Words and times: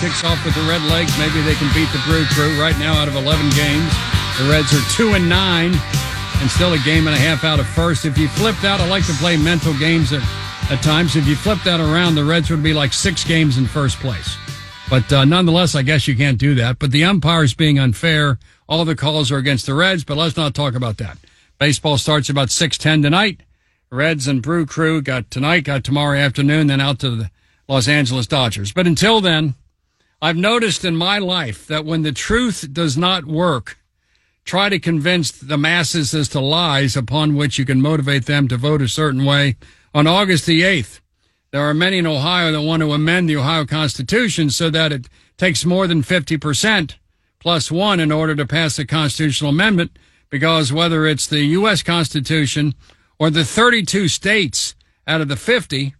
Kicks 0.00 0.24
off 0.24 0.42
with 0.44 0.54
the 0.54 0.62
Red 0.62 0.82
Legs. 0.82 1.12
Maybe 1.18 1.42
they 1.42 1.54
can 1.54 1.72
beat 1.74 1.90
the 1.92 2.00
Brew 2.06 2.24
Crew. 2.26 2.60
Right 2.60 2.78
now, 2.78 2.94
out 2.94 3.08
of 3.08 3.16
11 3.16 3.50
games, 3.50 3.92
the 4.38 4.48
Reds 4.48 4.72
are 4.72 4.82
two 4.92 5.14
and 5.14 5.28
nine, 5.28 5.74
and 6.40 6.50
still 6.50 6.72
a 6.72 6.78
game 6.78 7.06
and 7.06 7.14
a 7.14 7.18
half 7.18 7.44
out 7.44 7.60
of 7.60 7.66
first. 7.66 8.04
If 8.04 8.16
you 8.16 8.28
flip 8.28 8.56
that, 8.62 8.80
I 8.80 8.88
like 8.88 9.06
to 9.06 9.12
play 9.14 9.36
mental 9.36 9.76
games 9.78 10.12
at, 10.12 10.22
at 10.70 10.82
times. 10.82 11.16
If 11.16 11.26
you 11.26 11.36
flip 11.36 11.58
that 11.64 11.80
around, 11.80 12.14
the 12.14 12.24
Reds 12.24 12.50
would 12.50 12.62
be 12.62 12.72
like 12.72 12.92
six 12.92 13.24
games 13.24 13.58
in 13.58 13.66
first 13.66 13.98
place. 13.98 14.36
But 14.88 15.12
uh, 15.12 15.24
nonetheless, 15.24 15.74
I 15.74 15.82
guess 15.82 16.08
you 16.08 16.16
can't 16.16 16.38
do 16.38 16.54
that. 16.54 16.78
But 16.78 16.90
the 16.90 17.04
umpires 17.04 17.54
being 17.54 17.78
unfair. 17.78 18.38
All 18.68 18.84
the 18.84 18.96
calls 18.96 19.30
are 19.30 19.38
against 19.38 19.66
the 19.66 19.74
Reds, 19.74 20.04
but 20.04 20.16
let's 20.16 20.36
not 20.36 20.54
talk 20.54 20.74
about 20.74 20.96
that. 20.98 21.18
Baseball 21.58 21.98
starts 21.98 22.28
about 22.28 22.48
6:10 22.48 23.02
tonight. 23.02 23.42
Reds 23.90 24.26
and 24.26 24.42
Brew 24.42 24.66
Crew 24.66 25.02
got 25.02 25.30
tonight, 25.30 25.64
got 25.64 25.84
tomorrow 25.84 26.18
afternoon, 26.18 26.68
then 26.68 26.80
out 26.80 26.98
to 27.00 27.10
the 27.10 27.30
Los 27.68 27.88
Angeles 27.88 28.26
Dodgers. 28.26 28.72
But 28.72 28.86
until 28.86 29.20
then, 29.20 29.54
I've 30.24 30.38
noticed 30.38 30.86
in 30.86 30.96
my 30.96 31.18
life 31.18 31.66
that 31.66 31.84
when 31.84 32.00
the 32.00 32.10
truth 32.10 32.66
does 32.72 32.96
not 32.96 33.26
work, 33.26 33.76
try 34.46 34.70
to 34.70 34.78
convince 34.78 35.30
the 35.30 35.58
masses 35.58 36.14
as 36.14 36.30
to 36.30 36.40
lies 36.40 36.96
upon 36.96 37.34
which 37.34 37.58
you 37.58 37.66
can 37.66 37.82
motivate 37.82 38.24
them 38.24 38.48
to 38.48 38.56
vote 38.56 38.80
a 38.80 38.88
certain 38.88 39.26
way. 39.26 39.56
On 39.92 40.06
August 40.06 40.46
the 40.46 40.62
8th, 40.62 41.00
there 41.50 41.60
are 41.60 41.74
many 41.74 41.98
in 41.98 42.06
Ohio 42.06 42.52
that 42.52 42.62
want 42.62 42.80
to 42.80 42.94
amend 42.94 43.28
the 43.28 43.36
Ohio 43.36 43.66
Constitution 43.66 44.48
so 44.48 44.70
that 44.70 44.92
it 44.92 45.10
takes 45.36 45.66
more 45.66 45.86
than 45.86 46.00
50% 46.02 46.94
plus 47.38 47.70
one 47.70 48.00
in 48.00 48.10
order 48.10 48.34
to 48.34 48.46
pass 48.46 48.78
a 48.78 48.86
constitutional 48.86 49.50
amendment 49.50 49.98
because 50.30 50.72
whether 50.72 51.06
it's 51.06 51.26
the 51.26 51.42
U.S. 51.58 51.82
Constitution 51.82 52.72
or 53.18 53.28
the 53.28 53.44
32 53.44 54.08
states 54.08 54.74
out 55.06 55.20
of 55.20 55.28
the 55.28 55.36
50 55.36 55.94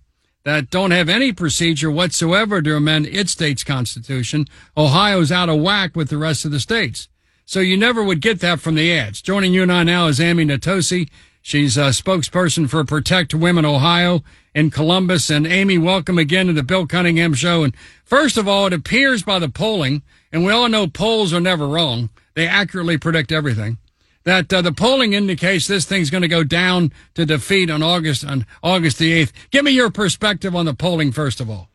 that 0.45 0.71
don't 0.71 0.91
have 0.91 1.09
any 1.09 1.33
procedure 1.33 1.91
whatsoever 1.91 2.61
to 2.61 2.77
amend 2.77 3.07
its 3.07 3.33
state's 3.33 3.65
constitution, 3.65 4.47
Ohio's 4.77 5.33
out 5.33 5.49
of 5.49 5.61
whack 5.61 5.97
with 5.97 6.11
the 6.11 6.19
rest 6.19 6.45
of 6.45 6.51
the 6.51 6.61
states. 6.61 7.09
So 7.47 7.61
you 7.61 7.77
never 7.77 8.03
would 8.03 8.21
get 8.21 8.41
that 8.41 8.61
from 8.61 8.75
the 8.75 8.93
ads. 8.93 9.23
Joining 9.23 9.55
you 9.55 9.63
and 9.63 9.73
I 9.73 9.83
now 9.85 10.07
is 10.07 10.21
Amy 10.21 10.45
Natoce. 10.45 11.09
She's 11.41 11.77
a 11.77 11.91
spokesperson 11.91 12.69
for 12.69 12.85
Protect 12.85 13.35
Women 13.35 13.65
Ohio 13.65 14.23
in 14.55 14.71
Columbus. 14.71 15.31
And 15.31 15.47
Amy, 15.47 15.77
welcome 15.79 16.19
again 16.19 16.47
to 16.47 16.53
the 16.53 16.63
Bill 16.63 16.87
Cunningham 16.87 17.35
Show. 17.35 17.65
And 17.65 17.75
first 18.05 18.37
of 18.37 18.47
all, 18.47 18.67
it 18.67 18.73
appears 18.73 19.23
by 19.23 19.39
the 19.39 19.49
polling, 19.49 20.03
and 20.33 20.45
we 20.45 20.53
all 20.53 20.69
know 20.69 20.87
polls 20.87 21.33
are 21.33 21.41
never 21.41 21.67
wrong. 21.67 22.11
They 22.35 22.47
accurately 22.47 22.99
predict 22.99 23.33
everything. 23.33 23.79
That 24.25 24.51
uh, 24.53 24.63
the 24.63 24.73
polling 24.73 25.13
indicates 25.13 25.67
this 25.67 25.85
thing's 25.85 26.09
going 26.09 26.23
to 26.23 26.29
go 26.29 26.45
down 26.45 26.93
to 27.15 27.27
defeat 27.27 27.71
on 27.71 27.83
August 27.83 28.25
on 28.25 28.47
August 28.63 28.99
the 28.99 29.13
eighth. 29.13 29.33
Give 29.51 29.65
me 29.65 29.71
your 29.71 29.91
perspective 29.91 30.57
on 30.57 30.65
the 30.65 30.75
polling 30.75 31.13
first 31.13 31.41
of 31.41 31.51
all. 31.51 31.69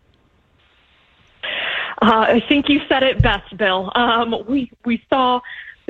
Uh, 2.02 2.26
I 2.28 2.44
think 2.48 2.70
you 2.70 2.80
said 2.88 3.04
it 3.04 3.22
best, 3.22 3.56
Bill. 3.58 3.92
Um, 3.94 4.34
we 4.48 4.72
we 4.86 5.04
saw, 5.10 5.42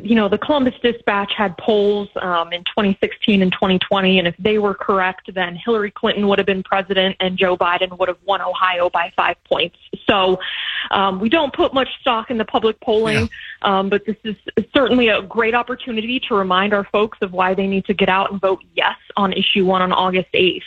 you 0.04 0.16
know, 0.16 0.30
the 0.30 0.38
Columbus 0.38 0.74
Dispatch 0.82 1.34
had 1.36 1.58
polls 1.58 2.10
um, 2.22 2.52
in 2.54 2.64
2016 2.66 3.42
and 3.42 3.52
2020, 3.52 4.20
and 4.20 4.28
if 4.28 4.36
they 4.38 4.58
were 4.58 4.74
correct, 4.74 5.34
then 5.34 5.56
Hillary 5.56 5.92
Clinton 5.92 6.28
would 6.28 6.40
have 6.40 6.46
been 6.46 6.64
president, 6.64 7.16
and 7.20 7.38
Joe 7.38 7.58
Biden 7.58 7.98
would 7.98 8.08
have 8.08 8.18
won 8.26 8.42
Ohio 8.42 8.90
by 8.90 9.12
five 9.16 9.36
points. 9.46 9.78
So 10.06 10.40
um, 10.92 11.20
we 11.20 11.30
don't 11.30 11.54
put 11.54 11.74
much 11.74 11.90
stock 12.02 12.30
in 12.30 12.38
the 12.38 12.46
public 12.46 12.80
polling, 12.82 13.30
yeah. 13.62 13.80
um, 13.80 13.90
but 13.90 14.06
this 14.06 14.18
is 14.24 14.36
certainly 14.74 15.08
a 15.10 15.22
great 15.22 15.56
opportunity 15.56 16.20
to 16.28 16.36
remind 16.36 16.74
our 16.74 16.84
folks 16.86 17.18
of 17.22 17.34
why 17.34 17.54
they 17.54 17.68
need 17.68 17.86
to 17.86 17.94
get 17.94 18.10
out 18.10 18.32
and 18.32 18.42
vote 18.42 18.64
yes 18.76 18.98
on 19.18 19.34
issue 19.34 19.66
one 19.66 19.82
on 19.82 19.92
August 19.92 20.32
8th. 20.34 20.64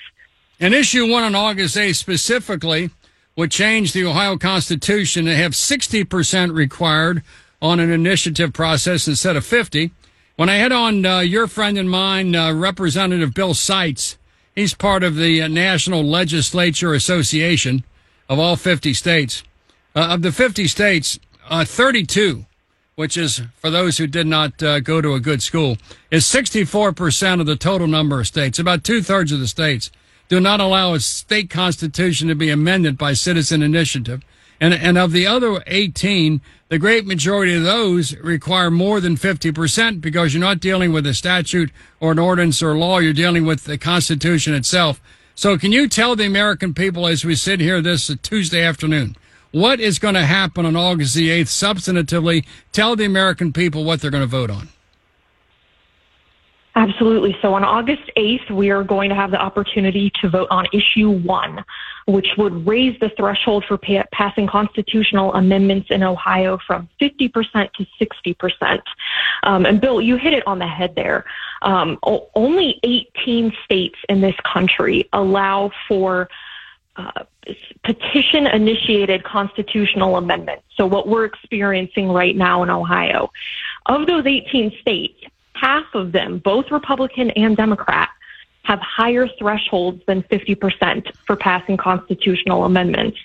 And 0.61 0.75
issue 0.75 1.11
one 1.11 1.25
on 1.25 1.35
August 1.35 1.77
8th 1.77 1.97
specifically 1.97 2.91
would 3.37 3.51
change 3.51 3.93
the 3.93 4.05
Ohio 4.05 4.37
Constitution 4.37 5.25
to 5.25 5.35
have 5.35 5.53
60% 5.53 6.55
required 6.55 7.23
on 7.63 7.79
an 7.79 7.91
initiative 7.91 8.53
process 8.53 9.09
instead 9.09 9.37
of 9.37 9.47
50. 9.47 9.93
When 10.37 10.49
I 10.49 10.57
had 10.57 10.73
on 10.73 11.07
uh, 11.07 11.21
your 11.21 11.47
friend 11.47 11.79
and 11.79 11.89
mine, 11.89 12.35
uh, 12.35 12.53
Representative 12.53 13.33
Bill 13.33 13.55
Seitz, 13.55 14.19
he's 14.55 14.75
part 14.75 15.05
of 15.05 15.15
the 15.15 15.41
uh, 15.41 15.49
National 15.49 16.05
Legislature 16.05 16.93
Association 16.93 17.85
of 18.29 18.41
all 18.41 18.57
50 18.57 18.93
states. 18.93 19.45
Uh, 19.95 20.09
of 20.11 20.23
the 20.23 20.33
50 20.33 20.67
states, 20.67 21.21
uh, 21.49 21.65
32, 21.65 22.47
which 22.97 23.17
is 23.17 23.43
for 23.57 23.71
those 23.71 23.99
who 23.99 24.07
did 24.07 24.27
not 24.27 24.61
uh, 24.63 24.81
go 24.81 25.01
to 25.01 25.15
a 25.15 25.21
good 25.21 25.43
school, 25.43 25.77
is 26.11 26.25
64% 26.25 27.41
of 27.41 27.47
the 27.47 27.57
total 27.57 27.87
number 27.87 28.21
of 28.21 28.27
states, 28.27 28.59
about 28.59 28.85
two 28.85 29.03
thirds 29.03 29.31
of 29.31 29.39
the 29.39 29.47
states 29.47 29.91
do 30.29 30.41
not 30.41 30.61
allow 30.61 30.95
a 30.95 31.01
state 31.01 31.51
constitution 31.51 32.29
to 32.29 32.35
be 32.35 32.49
amended 32.49 32.97
by 32.97 33.13
citizen 33.13 33.63
initiative. 33.63 34.23
And, 34.63 34.73
and 34.73 34.97
of 34.97 35.11
the 35.11 35.27
other 35.27 35.61
18, 35.67 36.41
the 36.69 36.79
great 36.79 37.05
majority 37.05 37.53
of 37.53 37.65
those 37.65 38.17
require 38.19 38.71
more 38.71 39.01
than 39.01 39.17
50% 39.17 40.01
because 40.01 40.33
you're 40.33 40.41
not 40.41 40.61
dealing 40.61 40.93
with 40.93 41.05
a 41.05 41.15
statute 41.15 41.73
or 41.99 42.13
an 42.13 42.21
ordinance 42.21 42.63
or 42.63 42.77
law. 42.77 43.01
You're 43.01 43.13
dealing 43.13 43.45
with 43.45 43.65
the 43.65 43.77
Constitution 43.77 44.55
itself. 44.55 45.01
So 45.35 45.59
can 45.59 45.73
you 45.73 45.89
tell 45.89 46.15
the 46.15 46.27
American 46.27 46.75
people 46.75 47.09
as 47.09 47.25
we 47.25 47.35
sit 47.35 47.59
here 47.59 47.83
this 47.83 48.09
Tuesday 48.23 48.63
afternoon, 48.63 49.17
what 49.51 49.81
is 49.81 49.99
going 49.99 50.15
to 50.15 50.27
happen 50.27 50.65
on 50.65 50.77
August 50.77 51.17
the 51.17 51.31
8th 51.31 51.49
substantively? 51.49 52.47
Tell 52.71 52.95
the 52.95 53.05
American 53.05 53.53
people 53.53 53.83
what 53.83 54.01
they're 54.01 54.13
going 54.13 54.23
to 54.23 54.29
vote 54.29 54.51
on. 54.51 54.69
Absolutely. 56.75 57.37
So 57.43 57.53
on 57.53 57.65
August 57.65 58.11
8th, 58.17 58.51
we 58.51 58.71
are 58.71 58.83
going 58.83 59.11
to 59.11 59.15
have 59.15 59.31
the 59.31 59.41
opportunity 59.41 60.11
to 60.23 60.31
vote 60.31 60.49
on 60.51 60.67
issue 60.73 61.11
one, 61.11 61.63
which 62.07 62.29
would 62.39 62.67
raise 62.67 62.99
the 62.99 63.11
threshold 63.11 63.65
for 63.69 63.79
passing 64.13 64.47
constitutional 64.47 65.35
amendments 65.35 65.89
in 65.91 66.03
Ohio 66.03 66.59
from 66.67 66.89
50% 66.99 67.73
to 67.75 67.87
60%. 68.01 68.83
Um, 69.43 69.67
and 69.67 69.83
Bill, 69.83 70.01
you 70.01 70.17
hit 70.17 70.33
it 70.33 70.47
on 70.47 70.59
the 70.59 70.67
head 70.67 70.95
there. 70.95 71.27
Um, 71.61 71.99
o- 72.05 72.31
only 72.35 72.81
18 72.85 73.53
states 73.65 73.99
in 74.09 74.23
this 74.23 74.37
country 74.51 75.11
allow 75.13 75.73
for 75.87 76.31
uh, 76.97 77.25
petition 77.85 78.47
initiated 78.47 79.25
constitutional 79.25 80.17
amendments. 80.17 80.65
So 80.77 80.87
what 80.87 81.07
we're 81.07 81.25
experiencing 81.25 82.09
right 82.09 82.37
now 82.37 82.63
in 82.63 82.71
Ohio. 82.71 83.31
Of 83.87 84.07
those 84.07 84.27
18 84.27 84.73
states, 84.81 85.23
half 85.63 85.87
of 85.95 86.11
them, 86.13 86.39
both 86.39 86.71
Republican 86.71 87.31
and 87.31 87.57
Democrat, 87.57 88.11
have 88.65 88.81
higher 88.81 89.29
thresholds 89.39 90.03
than 90.07 90.23
50% 90.25 91.15
for 91.27 91.37
passing 91.37 91.77
constitutional 91.77 92.65
amendments. 92.65 93.19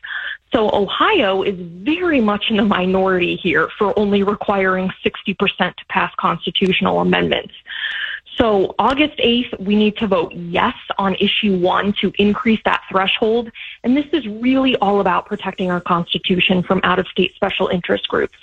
So 0.54 0.70
Ohio 0.72 1.42
is 1.44 1.56
very 1.60 2.22
much 2.22 2.46
in 2.50 2.58
the 2.58 2.64
minority 2.64 3.36
here 3.36 3.70
for 3.78 3.98
only 4.00 4.24
requiring 4.24 4.90
60% 5.04 5.76
to 5.76 5.86
pass 5.90 6.14
constitutional 6.18 7.00
amendments. 7.02 7.54
So 8.38 8.76
August 8.78 9.18
8th, 9.18 9.60
we 9.60 9.76
need 9.76 9.98
to 9.98 10.08
vote 10.08 10.32
yes 10.34 10.76
on 11.00 11.16
issue 11.16 11.58
one 11.58 11.94
to 12.02 12.14
increase 12.20 12.62
that 12.66 12.84
threshold. 12.90 13.52
And 13.84 13.98
this 13.98 14.06
is 14.14 14.28
really 14.28 14.76
all 14.78 15.00
about 15.00 15.26
protecting 15.26 15.72
our 15.72 15.82
Constitution 15.82 16.62
from 16.62 16.82
out 16.84 17.00
of 17.00 17.08
state 17.08 17.34
special 17.36 17.68
interest 17.68 18.08
groups. 18.08 18.38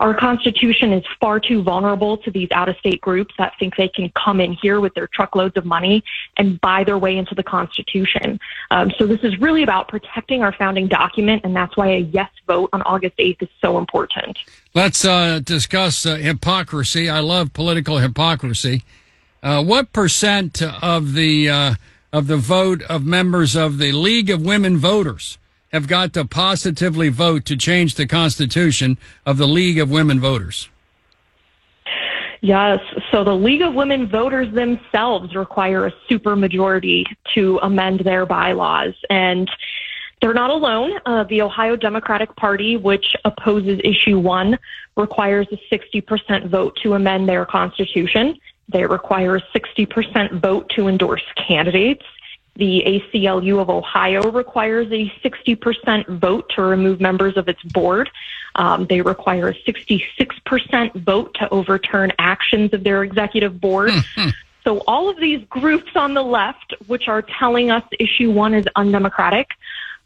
Our 0.00 0.14
Constitution 0.14 0.92
is 0.92 1.04
far 1.20 1.40
too 1.40 1.62
vulnerable 1.62 2.18
to 2.18 2.30
these 2.30 2.48
out 2.52 2.68
of 2.68 2.76
state 2.76 3.00
groups 3.00 3.34
that 3.38 3.54
think 3.58 3.76
they 3.76 3.88
can 3.88 4.10
come 4.10 4.40
in 4.40 4.52
here 4.52 4.80
with 4.80 4.94
their 4.94 5.06
truckloads 5.06 5.56
of 5.56 5.64
money 5.64 6.04
and 6.36 6.60
buy 6.60 6.84
their 6.84 6.98
way 6.98 7.16
into 7.16 7.34
the 7.34 7.42
Constitution. 7.42 8.38
Um, 8.70 8.90
so 8.98 9.06
this 9.06 9.20
is 9.22 9.38
really 9.40 9.62
about 9.62 9.88
protecting 9.88 10.42
our 10.42 10.52
founding 10.52 10.88
document, 10.88 11.42
and 11.44 11.54
that's 11.54 11.76
why 11.76 11.88
a 11.88 11.98
yes 11.98 12.30
vote 12.46 12.70
on 12.72 12.82
August 12.82 13.16
8th 13.18 13.42
is 13.42 13.48
so 13.60 13.78
important. 13.78 14.38
Let's 14.74 15.04
uh, 15.04 15.40
discuss 15.42 16.04
uh, 16.04 16.16
hypocrisy. 16.16 17.08
I 17.08 17.20
love 17.20 17.52
political 17.52 17.98
hypocrisy. 17.98 18.84
Uh, 19.42 19.62
what 19.62 19.92
percent 19.92 20.60
of 20.62 21.14
the 21.14 21.48
uh, 21.48 21.74
of 22.12 22.26
the 22.26 22.36
vote 22.36 22.82
of 22.82 23.04
members 23.04 23.54
of 23.54 23.78
the 23.78 23.92
League 23.92 24.30
of 24.30 24.42
Women 24.42 24.76
Voters 24.76 25.38
have 25.72 25.88
got 25.88 26.12
to 26.14 26.24
positively 26.24 27.08
vote 27.08 27.44
to 27.46 27.56
change 27.56 27.94
the 27.96 28.06
constitution 28.06 28.98
of 29.24 29.36
the 29.36 29.48
League 29.48 29.78
of 29.78 29.90
Women 29.90 30.20
Voters? 30.20 30.68
Yes. 32.42 32.78
So 33.10 33.24
the 33.24 33.34
League 33.34 33.62
of 33.62 33.74
Women 33.74 34.08
Voters 34.08 34.52
themselves 34.54 35.34
require 35.34 35.86
a 35.86 35.92
supermajority 36.08 37.04
to 37.34 37.58
amend 37.62 38.00
their 38.00 38.26
bylaws. 38.26 38.94
And 39.10 39.50
They're 40.20 40.34
not 40.34 40.50
alone. 40.50 40.92
Uh, 41.04 41.24
the 41.24 41.42
Ohio 41.42 41.76
Democratic 41.76 42.34
Party, 42.36 42.76
which 42.76 43.14
opposes 43.24 43.80
issue 43.84 44.18
one, 44.18 44.58
requires 44.96 45.46
a 45.52 45.74
60% 45.74 46.48
vote 46.48 46.78
to 46.82 46.94
amend 46.94 47.28
their 47.28 47.44
constitution. 47.44 48.38
They 48.68 48.84
require 48.86 49.36
a 49.36 49.42
60% 49.54 50.40
vote 50.40 50.70
to 50.76 50.88
endorse 50.88 51.22
candidates. 51.46 52.04
The 52.56 53.02
ACLU 53.14 53.60
of 53.60 53.68
Ohio 53.68 54.30
requires 54.30 54.86
a 54.90 55.12
60% 55.22 56.18
vote 56.18 56.50
to 56.54 56.62
remove 56.62 57.00
members 57.00 57.36
of 57.36 57.48
its 57.48 57.62
board. 57.62 58.10
Um, 58.54 58.86
they 58.86 59.02
require 59.02 59.48
a 59.48 59.54
66% 59.54 60.94
vote 61.04 61.34
to 61.34 61.48
overturn 61.50 62.12
actions 62.18 62.72
of 62.72 62.82
their 62.82 63.04
executive 63.04 63.60
board. 63.60 63.90
Hmm, 64.14 64.30
so 64.64 64.78
all 64.86 65.08
of 65.10 65.18
these 65.18 65.44
groups 65.48 65.92
on 65.94 66.14
the 66.14 66.22
left, 66.22 66.74
which 66.86 67.08
are 67.08 67.22
telling 67.22 67.70
us 67.70 67.84
issue 68.00 68.30
one 68.32 68.54
is 68.54 68.64
undemocratic, 68.74 69.50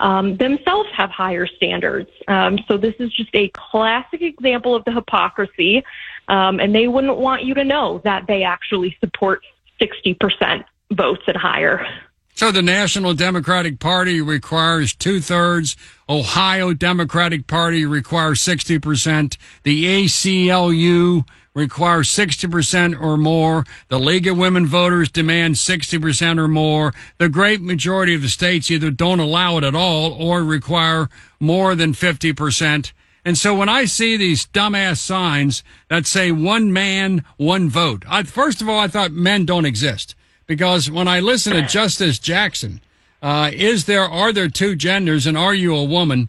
um, 0.01 0.37
themselves 0.37 0.89
have 0.93 1.11
higher 1.11 1.47
standards. 1.47 2.11
Um, 2.27 2.59
so 2.67 2.77
this 2.77 2.95
is 2.99 3.13
just 3.13 3.31
a 3.35 3.49
classic 3.51 4.23
example 4.23 4.75
of 4.75 4.85
the 4.85 4.93
hypocrisy, 4.93 5.85
um, 6.29 6.59
and 6.59 6.75
they 6.75 6.89
wouldn't 6.89 7.19
want 7.19 7.45
you 7.45 7.55
to 7.55 7.65
know 7.65 8.01
that 8.05 8.27
they 8.27 8.43
actually 8.43 8.97
support 9.01 9.45
60% 9.81 10.65
votes 10.93 11.23
and 11.27 11.37
higher. 11.37 11.87
So 12.41 12.51
the 12.51 12.63
National 12.63 13.13
Democratic 13.13 13.81
Party 13.81 14.23
requires 14.23 14.95
two 14.95 15.21
thirds. 15.21 15.77
Ohio 16.09 16.73
Democratic 16.73 17.47
Party 17.47 17.85
requires 17.85 18.41
60%. 18.41 19.37
The 19.63 19.85
ACLU 19.85 21.29
requires 21.53 22.09
60% 22.09 22.99
or 22.99 23.19
more. 23.19 23.67
The 23.89 24.01
League 24.01 24.27
of 24.27 24.39
Women 24.39 24.67
Voters 24.67 25.11
demand 25.11 25.57
60% 25.57 26.39
or 26.39 26.49
more. 26.49 26.95
The 27.19 27.29
great 27.29 27.61
majority 27.61 28.15
of 28.15 28.23
the 28.23 28.31
states 28.31 28.71
either 28.71 28.91
don't 28.91 29.21
allow 29.21 29.59
it 29.59 29.65
at 29.65 29.75
all 29.75 30.15
or 30.15 30.43
require 30.43 31.11
more 31.41 31.75
than 31.75 31.93
50%. 31.93 32.93
And 33.23 33.37
so 33.37 33.55
when 33.55 33.69
I 33.69 33.85
see 33.85 34.17
these 34.17 34.47
dumbass 34.47 34.97
signs 34.97 35.63
that 35.89 36.07
say 36.07 36.33
one 36.33 36.73
man, 36.73 37.23
one 37.37 37.69
vote, 37.69 38.03
I, 38.09 38.23
first 38.23 38.63
of 38.63 38.69
all, 38.71 38.81
I 38.81 38.89
thought 38.89 39.13
men 39.13 39.45
don't 39.45 39.67
exist 39.67 40.15
because 40.51 40.91
when 40.91 41.07
I 41.07 41.21
listen 41.21 41.53
to 41.53 41.63
Justice 41.63 42.19
Jackson, 42.19 42.81
uh, 43.23 43.53
is 43.55 43.85
there, 43.85 44.03
are 44.03 44.33
there 44.33 44.49
two 44.49 44.75
genders 44.75 45.25
and 45.25 45.39
are 45.39 45.55
you 45.55 45.77
a 45.77 45.85
woman? 45.85 46.29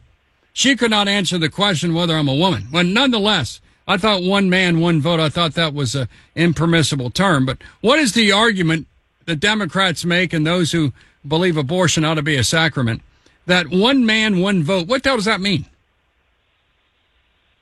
She 0.54 0.76
could 0.76 0.92
not 0.92 1.08
answer 1.08 1.40
the 1.40 1.50
question 1.50 1.96
whether 1.96 2.16
I'm 2.16 2.28
a 2.28 2.36
woman. 2.36 2.68
But 2.72 2.86
nonetheless, 2.86 3.62
I 3.88 3.98
thought 3.98 4.22
one 4.22 4.48
man, 4.48 4.80
one 4.80 5.02
vote. 5.02 5.20
I 5.20 5.30
thought 5.30 5.56
that 5.56 5.74
was 5.74 5.96
an 5.96 6.08
impermissible 6.36 7.10
term. 7.10 7.48
But 7.48 7.58
what 7.82 7.98
is 7.98 8.14
the 8.14 8.32
argument 8.32 8.86
the 9.26 9.36
Democrats 9.36 10.06
make 10.06 10.34
and 10.34 10.46
those 10.46 10.72
who 10.72 10.94
believe 11.28 11.58
abortion 11.58 12.06
ought 12.06 12.14
to 12.14 12.22
be 12.22 12.36
a 12.36 12.44
sacrament 12.44 13.02
that 13.48 13.72
one 13.72 14.06
man, 14.06 14.40
one 14.40 14.62
vote? 14.62 14.86
What 14.88 15.02
the 15.02 15.10
hell 15.10 15.18
does 15.18 15.26
that 15.26 15.42
mean? 15.42 15.66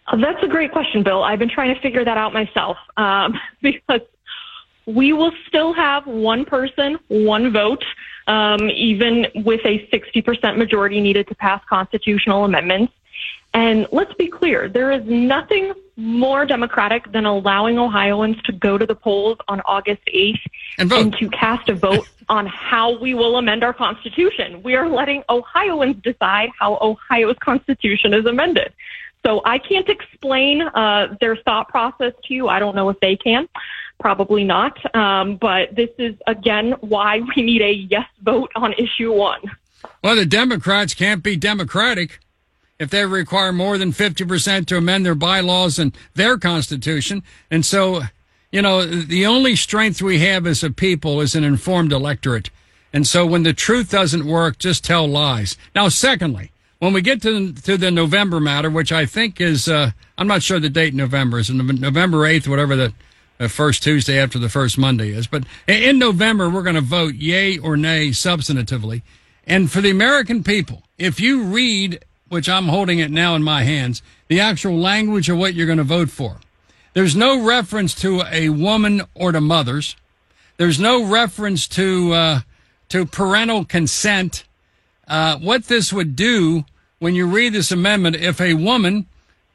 Uh, 0.08 0.18
That's 0.18 0.44
a 0.44 0.48
great 0.48 0.74
question, 0.74 1.04
Bill. 1.04 1.24
I've 1.24 1.40
been 1.40 1.50
trying 1.50 1.74
to 1.74 1.80
figure 1.80 2.04
that 2.04 2.18
out 2.18 2.34
myself 2.34 2.76
um, 2.98 3.40
because 3.62 4.02
we 4.90 5.14
will 5.14 5.32
still 5.48 5.72
have 5.74 6.08
one 6.08 6.46
person, 6.46 6.98
one 7.10 7.54
vote, 7.54 7.86
um, 8.28 8.70
even 8.72 9.28
with 9.36 9.62
a 9.64 9.88
60% 9.94 10.58
majority 10.58 11.00
needed 11.00 11.28
to 11.28 11.36
pass 11.36 11.62
constitutional 11.70 12.44
amendments. 12.46 12.94
And 13.54 13.88
let's 13.92 14.14
be 14.14 14.28
clear, 14.28 14.68
there 14.68 14.92
is 14.92 15.04
nothing 15.06 15.74
more 15.96 16.46
democratic 16.46 17.12
than 17.12 17.26
allowing 17.26 17.78
Ohioans 17.78 18.42
to 18.44 18.52
go 18.52 18.78
to 18.78 18.86
the 18.86 18.96
polls 18.96 19.38
on 19.48 19.62
August 19.62 20.02
8th 20.14 20.40
And 20.78 20.90
vote. 20.90 21.18
to 21.20 21.30
cast 21.30 21.70
a 21.70 21.76
vote 21.76 22.08
on 22.30 22.48
how 22.48 23.00
we 23.00 23.14
will 23.14 23.38
amend 23.38 23.64
our 23.64 23.74
Constitution. 23.74 24.64
We 24.64 24.76
are 24.76 24.88
letting 24.88 25.24
Ohioans 25.30 25.98
decide 26.04 26.50
how 26.60 26.78
Ohio's 26.82 27.38
Constitution 27.40 28.14
is 28.14 28.26
amended. 28.26 28.74
So 29.26 29.42
I 29.46 29.58
can't 29.58 29.90
explain 29.90 30.62
uh, 30.62 31.16
their 31.20 31.36
thought 31.36 31.68
process 31.68 32.14
to 32.26 32.34
you. 32.34 32.48
I 32.48 32.60
don't 32.60 32.76
know 32.76 32.90
if 32.90 33.00
they 33.02 33.16
can. 33.16 33.50
Probably 34.00 34.44
not. 34.44 34.78
Um, 34.96 35.36
but 35.36 35.76
this 35.76 35.90
is, 35.98 36.16
again, 36.26 36.74
why 36.80 37.20
we 37.36 37.44
need 37.44 37.62
a 37.62 37.72
yes 37.72 38.08
vote 38.22 38.52
on 38.56 38.74
issue 38.74 39.12
one. 39.12 39.42
Well, 40.04 40.16
the 40.16 40.26
Democrats 40.26 40.94
can't 40.94 41.22
be 41.22 41.36
democratic 41.36 42.20
if 42.80 42.90
they 42.90 43.06
require 43.06 43.52
more 43.52 43.78
than 43.78 43.92
50% 43.92 44.66
to 44.68 44.78
amend 44.78 45.06
their 45.06 45.16
bylaws 45.16 45.78
and 45.78 45.96
their 46.16 46.38
constitution. 46.38 47.24
And 47.52 47.66
so, 47.66 48.04
you 48.52 48.62
know, 48.62 48.86
the 48.86 49.26
only 49.26 49.58
strength 49.58 50.02
we 50.02 50.20
have 50.20 50.48
as 50.48 50.64
a 50.64 50.70
people 50.70 51.20
is 51.20 51.36
an 51.36 51.44
informed 51.44 51.92
electorate. 51.92 52.50
And 52.94 53.06
so 53.06 53.26
when 53.26 53.44
the 53.44 53.54
truth 53.54 53.92
doesn't 53.92 54.26
work, 54.26 54.58
just 54.58 54.84
tell 54.86 55.08
lies. 55.08 55.58
Now, 55.76 55.90
secondly, 55.90 56.52
when 56.80 56.94
we 56.94 57.02
get 57.02 57.22
to, 57.24 57.52
to 57.52 57.78
the 57.78 57.92
November 57.92 58.40
matter, 58.40 58.70
which 58.70 58.94
I 58.94 59.06
think 59.06 59.42
is, 59.42 59.68
uh, 59.68 59.92
I'm 60.18 60.28
not 60.28 60.42
sure 60.42 60.60
the 60.60 60.70
date 60.70 60.94
November 60.94 61.40
is 61.40 61.50
November 61.50 62.20
8th, 62.20 62.48
whatever 62.48 62.78
the 62.78 62.94
uh, 63.40 63.48
first 63.48 63.84
Tuesday 63.84 64.20
after 64.20 64.38
the 64.38 64.50
first 64.50 64.78
Monday 64.78 65.10
is. 65.10 65.28
But 65.28 65.44
in 65.68 66.00
November, 66.00 66.50
we're 66.50 66.64
going 66.64 66.76
to 66.76 66.82
vote 66.82 67.16
yay 67.16 67.58
or 67.58 67.78
nay 67.78 68.10
substantively. 68.10 69.02
And 69.46 69.72
for 69.72 69.82
the 69.82 69.90
American 69.90 70.44
people, 70.44 70.84
if 70.98 71.20
you 71.20 71.44
read, 71.44 72.04
which 72.28 72.50
I'm 72.50 72.68
holding 72.68 73.00
it 73.00 73.12
now 73.12 73.36
in 73.36 73.44
my 73.44 73.64
hands, 73.64 74.02
the 74.28 74.40
actual 74.40 74.78
language 74.78 75.30
of 75.30 75.38
what 75.38 75.54
you're 75.54 75.66
going 75.66 75.78
to 75.78 75.84
vote 75.84 76.10
for, 76.10 76.40
there's 76.94 77.16
no 77.16 77.42
reference 77.42 77.94
to 77.96 78.24
a 78.30 78.50
woman 78.50 79.04
or 79.16 79.32
to 79.32 79.42
mothers. 79.42 79.96
There's 80.58 80.80
no 80.80 81.04
reference 81.06 81.68
to 81.70 82.14
uh, 82.14 82.40
to 82.90 83.06
parental 83.06 83.64
consent. 83.64 84.44
Uh, 85.08 85.38
what 85.38 85.66
this 85.66 85.94
would 85.94 86.16
do 86.16 86.66
when 87.00 87.16
you 87.16 87.26
read 87.26 87.54
this 87.54 87.72
amendment, 87.72 88.18
if 88.18 88.42
a 88.42 88.56
woman 88.56 89.06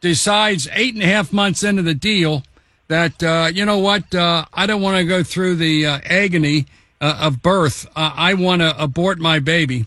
decides 0.00 0.68
eight 0.72 0.94
and 0.94 1.02
a 1.02 1.06
half 1.06 1.32
months 1.32 1.62
into 1.62 1.82
the 1.82 1.94
deal 1.94 2.42
that 2.88 3.22
uh, 3.22 3.50
you 3.52 3.64
know 3.64 3.78
what, 3.78 4.14
uh, 4.14 4.44
I 4.52 4.66
don't 4.66 4.82
want 4.82 4.98
to 4.98 5.04
go 5.04 5.22
through 5.22 5.56
the 5.56 5.86
uh, 5.86 6.00
agony 6.04 6.66
uh, 7.00 7.18
of 7.20 7.42
birth. 7.42 7.86
Uh, 7.96 8.12
I 8.14 8.34
want 8.34 8.62
to 8.62 8.80
abort 8.82 9.18
my 9.18 9.38
baby, 9.38 9.86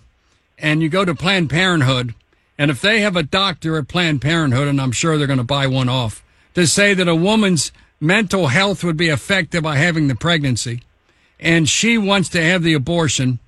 and 0.57 0.81
you 0.81 0.89
go 0.89 1.05
to 1.05 1.15
Planned 1.15 1.49
Parenthood, 1.49 2.15
and 2.57 2.71
if 2.71 2.81
they 2.81 3.01
have 3.01 3.15
a 3.15 3.23
doctor 3.23 3.77
at 3.77 3.87
Planned 3.87 4.21
Parenthood, 4.21 4.67
and 4.67 4.81
I'm 4.81 4.91
sure 4.91 5.17
they're 5.17 5.27
going 5.27 5.37
to 5.37 5.43
buy 5.43 5.67
one 5.67 5.89
off, 5.89 6.23
to 6.55 6.65
say 6.65 6.93
that 6.93 7.07
a 7.07 7.15
woman's 7.15 7.71
mental 7.99 8.47
health 8.47 8.83
would 8.83 8.97
be 8.97 9.09
affected 9.09 9.63
by 9.63 9.77
having 9.77 10.07
the 10.07 10.15
pregnancy, 10.15 10.81
and 11.39 11.69
she 11.69 11.97
wants 11.97 12.29
to 12.29 12.41
have 12.41 12.63
the 12.63 12.73
abortion, 12.73 13.39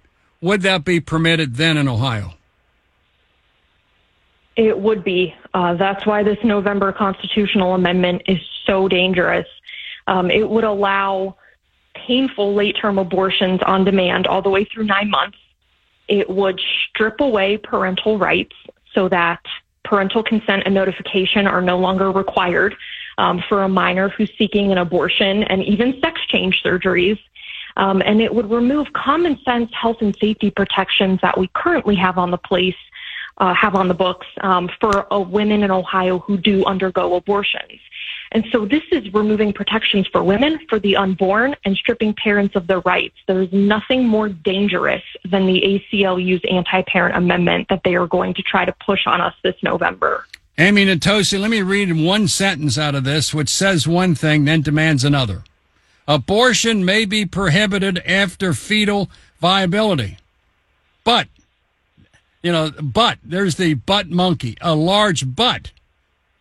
would 0.42 0.62
that 0.62 0.86
be 0.86 1.00
permitted 1.00 1.56
then 1.56 1.78
in 1.78 1.88
Ohio? 1.88 2.34
It 4.60 4.78
would 4.78 5.06
be. 5.06 5.34
Uh, 5.54 5.76
that's 5.76 6.06
why 6.06 6.22
this 6.22 6.38
November 6.44 6.92
constitutional 6.92 7.76
amendment 7.76 8.24
is 8.28 8.40
so 8.66 8.90
dangerous. 8.90 9.48
Um, 10.06 10.30
it 10.30 10.50
would 10.50 10.66
allow 10.66 11.38
painful 11.96 12.54
late 12.54 12.76
term 12.76 12.98
abortions 12.98 13.62
on 13.66 13.86
demand 13.86 14.28
all 14.28 14.42
the 14.42 14.50
way 14.50 14.66
through 14.66 14.84
nine 14.84 15.10
months. 15.10 15.38
It 16.10 16.30
would 16.30 16.60
strip 16.90 17.22
away 17.22 17.56
parental 17.56 18.18
rights 18.18 18.54
so 18.94 19.08
that 19.08 19.40
parental 19.86 20.24
consent 20.24 20.64
and 20.66 20.76
notification 20.76 21.48
are 21.48 21.62
no 21.62 21.78
longer 21.80 22.12
required 22.12 22.76
um, 23.18 23.42
for 23.48 23.64
a 23.64 23.70
minor 23.70 24.10
who's 24.10 24.32
seeking 24.38 24.74
an 24.74 24.78
abortion 24.78 25.44
and 25.44 25.64
even 25.64 26.02
sex 26.02 26.20
change 26.28 26.62
surgeries. 26.66 27.18
Um, 27.78 28.02
and 28.06 28.22
it 28.22 28.36
would 28.36 28.52
remove 28.52 28.92
common 28.92 29.40
sense 29.46 29.72
health 29.74 30.02
and 30.02 30.14
safety 30.20 30.52
protections 30.52 31.20
that 31.22 31.38
we 31.38 31.50
currently 31.54 31.96
have 31.96 32.18
on 32.18 32.30
the 32.30 32.38
place, 32.38 32.76
uh, 33.40 33.54
have 33.54 33.76
on 33.76 33.88
the 33.88 33.94
books 33.94 34.28
um, 34.42 34.70
for 34.80 35.12
uh, 35.14 35.20
women 35.20 35.64
in 35.64 35.72
Ohio 35.72 36.20
who 36.20 36.38
do 36.38 36.66
undergo 36.66 37.16
abortions. 37.16 37.80
And 38.32 38.46
so 38.52 38.66
this 38.66 38.84
is 38.92 39.12
removing 39.14 39.54
protections 39.54 40.06
for 40.08 40.24
women, 40.24 40.60
for 40.70 40.80
the 40.80 40.96
unborn, 40.96 41.56
and 41.66 41.76
stripping 41.76 42.14
parents 42.14 42.56
of 42.56 42.68
their 42.68 42.80
rights. 42.82 43.16
There's 43.28 43.52
nothing 43.52 44.08
more 44.08 44.30
dangerous 44.30 45.02
than 45.26 45.48
the 45.48 45.62
ACLU's 45.62 46.42
anti-parent 46.50 47.16
amendment 47.16 47.70
that 47.70 47.82
they 47.84 47.96
are 47.96 48.08
going 48.08 48.36
to 48.36 48.44
try 48.44 48.66
to 48.66 48.76
push 48.86 49.08
on 49.08 49.20
us 49.20 49.34
this 49.44 49.56
November. 49.64 50.26
Amy 50.60 50.86
Natoce, 50.86 51.40
let 51.40 51.50
me 51.50 51.62
read 51.62 51.92
one 51.94 52.28
sentence 52.28 52.78
out 52.78 52.94
of 52.94 53.04
this, 53.04 53.34
which 53.34 53.50
says 53.50 53.88
one 53.88 54.14
thing, 54.14 54.46
then 54.46 54.62
demands 54.62 55.04
another. 55.04 55.44
Abortion 56.08 56.84
may 56.84 57.06
be 57.06 57.26
prohibited 57.26 58.00
after 58.00 58.54
fetal 58.54 59.10
viability. 59.40 60.18
But, 61.04 61.30
you 62.42 62.52
know, 62.52 62.72
but, 62.82 63.20
there's 63.24 63.56
the 63.56 63.74
butt 63.74 64.10
monkey, 64.10 64.58
a 64.62 64.76
large 64.76 65.36
butt. 65.36 65.72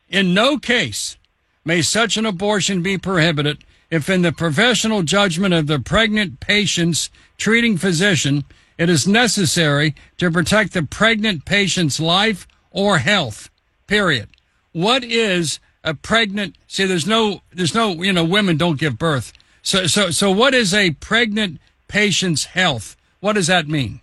In 0.09 0.35
no 0.35 0.59
case 0.59 1.17
may 1.64 1.83
such 1.83 2.17
an 2.17 2.25
abortion 2.25 2.83
be 2.83 2.97
prohibited 2.97 3.64
if 3.90 4.11
in 4.11 4.23
the 4.23 4.33
professional 4.33 5.02
judgment 5.02 5.55
of 5.55 5.67
the 5.67 5.78
pregnant 5.78 6.40
patient's 6.40 7.11
treating 7.38 7.78
physician, 7.78 8.45
it 8.76 8.90
is 8.90 9.09
necessary 9.09 9.95
to 10.19 10.31
protect 10.31 10.73
the 10.73 10.83
pregnant 10.83 11.45
patient's 11.45 11.99
life 11.99 12.47
or 12.71 12.99
health. 12.99 13.50
Period. 13.87 14.28
What 14.73 15.02
is 15.05 15.59
a 15.83 15.95
pregnant? 15.95 16.57
See, 16.67 16.85
there's 16.85 17.07
no, 17.07 17.40
there's 17.52 17.75
no, 17.75 18.02
you 18.02 18.12
know, 18.12 18.25
women 18.25 18.59
don't 18.59 18.78
give 18.78 18.99
birth. 18.99 19.33
So, 19.62 19.87
so, 19.87 20.11
so 20.11 20.31
what 20.31 20.55
is 20.55 20.75
a 20.75 20.90
pregnant 20.93 21.59
patient's 21.88 22.45
health? 22.45 22.95
What 23.21 23.33
does 23.35 23.47
that 23.47 23.69
mean? 23.69 24.00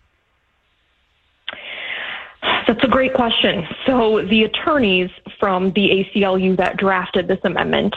That's 2.67 2.83
a 2.83 2.87
great 2.87 3.13
question. 3.13 3.67
So 3.85 4.25
the 4.25 4.43
attorneys 4.43 5.09
from 5.39 5.71
the 5.73 6.05
ACLU 6.15 6.57
that 6.57 6.77
drafted 6.77 7.27
this 7.27 7.39
amendment 7.43 7.95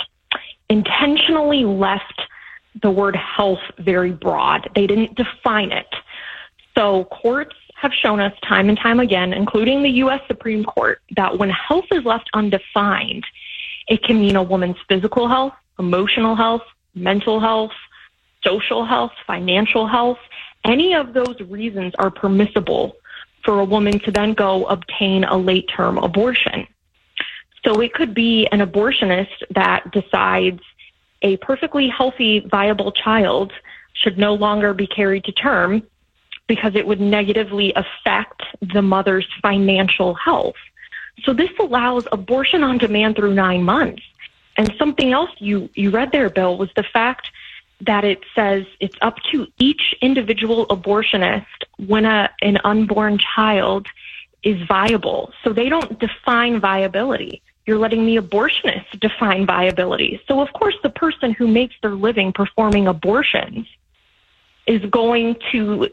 intentionally 0.68 1.64
left 1.64 2.22
the 2.82 2.90
word 2.90 3.16
health 3.16 3.60
very 3.78 4.12
broad. 4.12 4.68
They 4.74 4.86
didn't 4.86 5.14
define 5.14 5.72
it. 5.72 5.86
So 6.76 7.04
courts 7.04 7.56
have 7.76 7.92
shown 7.92 8.20
us 8.20 8.32
time 8.42 8.68
and 8.68 8.78
time 8.78 9.00
again, 9.00 9.32
including 9.32 9.82
the 9.82 9.90
U.S. 9.90 10.20
Supreme 10.26 10.64
Court, 10.64 11.00
that 11.16 11.38
when 11.38 11.50
health 11.50 11.86
is 11.92 12.04
left 12.04 12.28
undefined, 12.34 13.24
it 13.88 14.02
can 14.02 14.20
mean 14.20 14.36
a 14.36 14.42
woman's 14.42 14.76
physical 14.88 15.28
health, 15.28 15.54
emotional 15.78 16.34
health, 16.34 16.62
mental 16.94 17.40
health, 17.40 17.72
social 18.44 18.84
health, 18.84 19.12
financial 19.26 19.86
health. 19.86 20.18
Any 20.64 20.94
of 20.94 21.14
those 21.14 21.40
reasons 21.40 21.94
are 21.98 22.10
permissible 22.10 22.96
for 23.48 23.60
a 23.60 23.64
woman 23.64 23.98
to 24.00 24.10
then 24.10 24.34
go 24.34 24.66
obtain 24.66 25.24
a 25.24 25.34
late 25.34 25.66
term 25.74 25.96
abortion. 25.96 26.66
So 27.64 27.80
it 27.80 27.94
could 27.94 28.12
be 28.12 28.46
an 28.52 28.60
abortionist 28.60 29.42
that 29.48 29.90
decides 29.90 30.60
a 31.22 31.38
perfectly 31.38 31.88
healthy, 31.88 32.40
viable 32.40 32.92
child 32.92 33.54
should 33.94 34.18
no 34.18 34.34
longer 34.34 34.74
be 34.74 34.86
carried 34.86 35.24
to 35.24 35.32
term 35.32 35.82
because 36.46 36.74
it 36.74 36.86
would 36.86 37.00
negatively 37.00 37.72
affect 37.74 38.42
the 38.74 38.82
mother's 38.82 39.26
financial 39.40 40.12
health. 40.12 40.56
So 41.24 41.32
this 41.32 41.50
allows 41.58 42.06
abortion 42.12 42.62
on 42.62 42.76
demand 42.76 43.16
through 43.16 43.32
nine 43.32 43.62
months. 43.62 44.02
And 44.58 44.74
something 44.78 45.14
else 45.14 45.30
you, 45.38 45.70
you 45.72 45.88
read 45.88 46.12
there, 46.12 46.28
Bill, 46.28 46.58
was 46.58 46.68
the 46.76 46.82
fact 46.82 47.30
that 47.80 48.04
it 48.04 48.20
says 48.34 48.64
it's 48.80 48.96
up 49.00 49.16
to 49.32 49.46
each 49.58 49.94
individual 50.00 50.66
abortionist 50.66 51.46
when 51.86 52.04
a, 52.04 52.30
an 52.42 52.58
unborn 52.64 53.18
child 53.18 53.86
is 54.42 54.60
viable. 54.66 55.32
So 55.44 55.52
they 55.52 55.68
don't 55.68 55.98
define 55.98 56.60
viability. 56.60 57.42
You're 57.66 57.78
letting 57.78 58.06
the 58.06 58.16
abortionist 58.16 58.98
define 58.98 59.46
viability. 59.46 60.20
So, 60.26 60.40
of 60.40 60.52
course, 60.54 60.74
the 60.82 60.90
person 60.90 61.32
who 61.32 61.46
makes 61.46 61.74
their 61.82 61.94
living 61.94 62.32
performing 62.32 62.86
abortions 62.86 63.66
is 64.66 64.84
going 64.90 65.36
to 65.52 65.88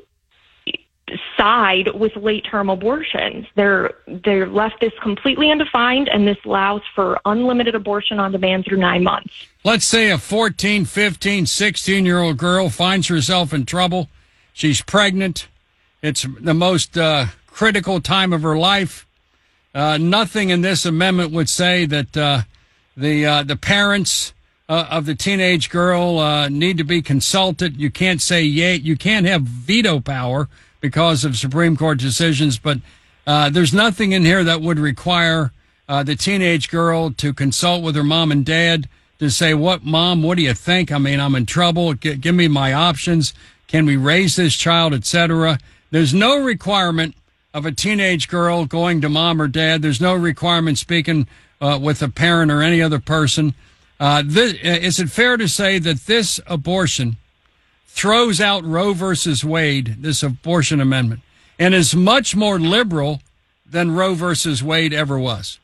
side 1.38 1.90
with 1.94 2.16
late 2.16 2.46
term 2.50 2.70
abortions. 2.70 3.46
They're 3.56 3.94
they're 4.08 4.48
left 4.48 4.82
this 4.82 4.94
completely 5.02 5.52
undefined 5.52 6.10
and 6.10 6.28
this 6.28 6.38
allows 6.46 6.82
for 6.96 7.20
unlimited 7.26 7.76
abortion 7.76 8.20
on 8.20 8.32
demand 8.32 8.66
through 8.66 8.78
9 8.78 9.04
months. 9.04 9.34
Let's 9.64 9.86
say 9.86 10.10
a 10.10 10.18
14, 10.18 10.86
15, 10.86 11.46
16 11.46 12.06
year 12.06 12.20
old 12.20 12.38
girl 12.38 12.70
finds 12.70 13.08
herself 13.08 13.54
in 13.54 13.66
trouble. 13.66 14.10
She's 14.54 14.82
pregnant. 14.82 15.48
It's 16.02 16.26
the 16.40 16.54
most 16.54 16.98
uh, 16.98 17.28
critical 17.48 18.00
time 18.00 18.34
of 18.34 18.42
her 18.42 18.58
life. 18.58 19.06
Uh, 19.74 19.98
nothing 19.98 20.50
in 20.50 20.62
this 20.62 20.86
amendment 20.86 21.32
would 21.32 21.50
say 21.50 21.86
that 21.86 22.16
uh, 22.18 22.42
the 22.96 23.26
uh, 23.26 23.44
the 23.44 23.58
parents 23.58 24.34
uh, 24.70 24.88
of 24.90 25.06
the 25.06 25.14
teenage 25.14 25.70
girl 25.70 26.18
uh, 26.18 26.48
need 26.50 26.78
to 26.78 26.84
be 26.84 27.02
consulted. 27.02 27.80
You 27.80 27.92
can't 27.92 28.22
say 28.22 28.44
yay. 28.44 28.76
You 28.76 28.96
can't 28.96 29.26
have 29.26 29.42
veto 29.44 30.00
power 30.00 30.48
because 30.86 31.26
of 31.26 31.36
Supreme 31.36 31.76
Court 31.76 31.98
decisions, 31.98 32.60
but 32.60 32.78
uh, 33.26 33.50
there's 33.50 33.74
nothing 33.74 34.12
in 34.12 34.24
here 34.24 34.44
that 34.44 34.62
would 34.62 34.78
require 34.78 35.52
uh, 35.90 36.04
the 36.04 36.16
teenage 36.16 36.70
girl 36.70 37.10
to 37.10 37.34
consult 37.34 37.82
with 37.82 37.96
her 37.96 38.04
mom 38.04 38.32
and 38.32 38.46
dad 38.46 38.88
to 39.18 39.32
say, 39.32 39.56
"What, 39.56 39.84
mom? 39.84 40.22
What 40.22 40.38
do 40.38 40.44
you 40.44 40.54
think? 40.54 40.92
I 40.92 41.00
mean, 41.00 41.20
I'm 41.20 41.34
in 41.34 41.48
trouble. 41.48 41.96
G- 41.96 42.18
give 42.18 42.36
me 42.36 42.48
my 42.48 42.72
options. 42.72 43.34
Can 43.68 43.88
we 43.88 43.98
raise 43.98 44.36
this 44.36 44.54
child, 44.54 44.94
etc." 44.94 45.58
There's 45.90 46.14
no 46.14 46.38
requirement 46.38 47.16
of 47.52 47.66
a 47.66 47.72
teenage 47.72 48.28
girl 48.28 48.66
going 48.66 49.02
to 49.02 49.10
mom 49.10 49.42
or 49.42 49.48
dad. 49.48 49.82
There's 49.82 50.02
no 50.02 50.14
requirement 50.14 50.78
speaking 50.78 51.28
uh, 51.60 51.80
with 51.82 52.04
a 52.04 52.10
parent 52.10 52.52
or 52.52 52.62
any 52.62 52.80
other 52.80 53.00
person. 53.00 53.56
Uh, 54.00 54.22
this, 54.24 54.54
is 54.62 55.00
it 55.00 55.10
fair 55.10 55.36
to 55.36 55.48
say 55.48 55.80
that 55.80 56.06
this 56.06 56.40
abortion 56.46 57.18
throws 57.96 58.42
out 58.42 58.66
Roe 58.66 58.94
versus 58.94 59.46
Wade, 59.46 59.96
this 60.00 60.22
abortion 60.22 60.82
amendment, 60.82 61.22
and 61.58 61.74
is 61.74 61.96
much 61.96 62.36
more 62.36 62.60
liberal 62.60 63.22
than 63.66 63.96
Roe 63.96 64.14
versus 64.14 64.62
Wade 64.62 64.94
ever 64.94 65.18
was. 65.18 65.60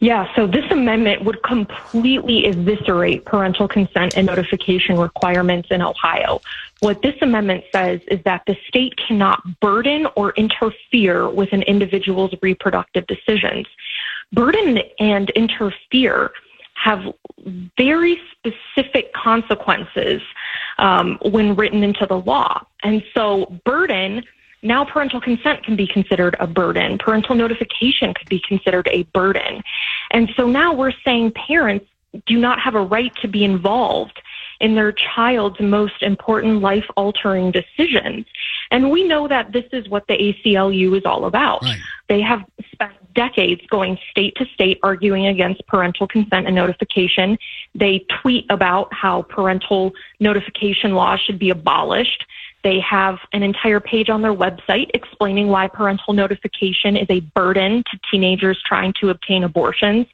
Yeah, 0.00 0.34
so 0.34 0.46
this 0.46 0.64
amendment 0.70 1.24
would 1.24 1.42
completely 1.42 2.46
eviscerate 2.46 3.24
parental 3.26 3.68
consent 3.68 4.16
and 4.16 4.26
notification 4.26 4.96
requirements 4.96 5.68
in 5.70 5.82
Ohio. 5.82 6.40
What 6.80 7.02
this 7.02 7.16
amendment 7.20 7.64
says 7.72 8.00
is 8.08 8.22
that 8.24 8.42
the 8.46 8.56
state 8.66 8.94
cannot 8.96 9.42
burden 9.60 10.06
or 10.14 10.32
interfere 10.36 11.28
with 11.28 11.52
an 11.52 11.62
individual's 11.62 12.32
reproductive 12.40 13.06
decisions. 13.08 13.66
Burden 14.32 14.78
and 15.00 15.30
interfere 15.30 16.30
have 16.82 17.02
very 17.76 18.20
specific 18.32 19.12
consequences 19.12 20.22
um, 20.78 21.18
when 21.22 21.56
written 21.56 21.82
into 21.82 22.06
the 22.06 22.18
law. 22.18 22.64
And 22.82 23.02
so, 23.14 23.60
burden, 23.64 24.22
now 24.62 24.84
parental 24.84 25.20
consent 25.20 25.64
can 25.64 25.76
be 25.76 25.86
considered 25.86 26.36
a 26.40 26.46
burden, 26.46 26.98
parental 26.98 27.34
notification 27.34 28.14
could 28.14 28.28
be 28.28 28.40
considered 28.46 28.88
a 28.90 29.02
burden. 29.14 29.62
And 30.10 30.30
so 30.36 30.48
now 30.48 30.72
we're 30.72 30.92
saying 31.04 31.32
parents 31.32 31.86
do 32.26 32.38
not 32.38 32.60
have 32.60 32.74
a 32.74 32.80
right 32.82 33.14
to 33.16 33.28
be 33.28 33.44
involved 33.44 34.20
in 34.60 34.74
their 34.74 34.92
child's 34.92 35.60
most 35.60 36.02
important 36.02 36.60
life 36.60 36.86
altering 36.96 37.52
decisions. 37.52 38.26
And 38.70 38.90
we 38.90 39.04
know 39.04 39.28
that 39.28 39.52
this 39.52 39.66
is 39.72 39.88
what 39.88 40.06
the 40.08 40.14
ACLU 40.14 40.96
is 40.96 41.04
all 41.04 41.26
about. 41.26 41.62
Right. 41.62 41.78
They 42.08 42.20
have 42.22 42.44
decades 43.18 43.60
going 43.68 43.98
state 44.12 44.32
to 44.36 44.46
state 44.54 44.78
arguing 44.84 45.26
against 45.26 45.66
parental 45.66 46.06
consent 46.06 46.46
and 46.46 46.54
notification. 46.54 47.36
They 47.74 48.06
tweet 48.22 48.46
about 48.48 48.94
how 48.94 49.22
parental 49.22 49.92
notification 50.20 50.94
laws 50.94 51.18
should 51.26 51.36
be 51.36 51.50
abolished. 51.50 52.24
They 52.62 52.78
have 52.78 53.18
an 53.32 53.42
entire 53.42 53.80
page 53.80 54.08
on 54.08 54.22
their 54.22 54.34
website 54.34 54.90
explaining 54.94 55.48
why 55.48 55.66
parental 55.66 56.12
notification 56.12 56.96
is 56.96 57.08
a 57.10 57.18
burden 57.34 57.82
to 57.90 57.98
teenagers 58.08 58.62
trying 58.64 58.92
to 59.00 59.10
obtain 59.10 59.42
abortions. 59.42 60.06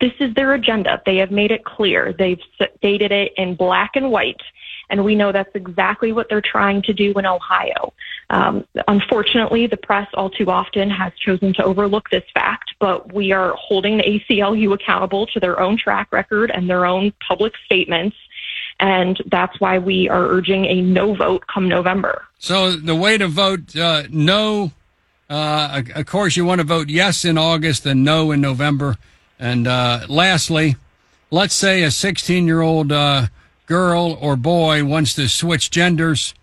This 0.00 0.12
is 0.18 0.32
their 0.34 0.54
agenda. 0.54 1.02
They 1.04 1.16
have 1.16 1.30
made 1.30 1.50
it 1.50 1.64
clear. 1.64 2.14
They've 2.18 2.40
stated 2.78 3.12
it 3.12 3.32
in 3.36 3.56
black 3.56 3.90
and 3.94 4.10
white. 4.10 4.40
And 4.90 5.04
we 5.04 5.14
know 5.14 5.32
that's 5.32 5.54
exactly 5.54 6.12
what 6.12 6.28
they're 6.28 6.40
trying 6.40 6.82
to 6.82 6.92
do 6.92 7.12
in 7.12 7.26
Ohio. 7.26 7.92
Um, 8.30 8.66
unfortunately, 8.88 9.66
the 9.66 9.76
press 9.76 10.08
all 10.14 10.30
too 10.30 10.50
often 10.50 10.90
has 10.90 11.12
chosen 11.14 11.52
to 11.54 11.64
overlook 11.64 12.10
this 12.10 12.24
fact, 12.34 12.74
but 12.78 13.12
we 13.12 13.32
are 13.32 13.54
holding 13.58 13.98
the 13.98 14.04
ACLU 14.04 14.74
accountable 14.74 15.26
to 15.28 15.40
their 15.40 15.60
own 15.60 15.78
track 15.78 16.08
record 16.12 16.50
and 16.50 16.68
their 16.68 16.84
own 16.84 17.12
public 17.26 17.54
statements. 17.64 18.16
And 18.80 19.20
that's 19.26 19.58
why 19.60 19.78
we 19.78 20.08
are 20.08 20.26
urging 20.26 20.66
a 20.66 20.80
no 20.80 21.14
vote 21.14 21.44
come 21.52 21.68
November. 21.68 22.24
So 22.38 22.72
the 22.72 22.94
way 22.94 23.18
to 23.18 23.28
vote 23.28 23.74
uh, 23.74 24.04
no, 24.10 24.72
uh, 25.28 25.82
of 25.94 26.06
course, 26.06 26.36
you 26.36 26.44
want 26.44 26.60
to 26.60 26.66
vote 26.66 26.88
yes 26.88 27.24
in 27.24 27.36
August 27.36 27.86
and 27.86 28.04
no 28.04 28.30
in 28.30 28.40
November. 28.40 28.96
And 29.38 29.66
uh, 29.66 30.06
lastly, 30.08 30.76
let's 31.30 31.54
say 31.54 31.82
a 31.82 31.90
16 31.90 32.46
year 32.46 32.60
old 32.60 32.92
uh, 32.92 33.26
girl 33.68 34.16
or 34.20 34.34
boy 34.34 34.84
wants 34.84 35.14
to 35.14 35.28
switch 35.28 35.70
genders. 35.70 36.34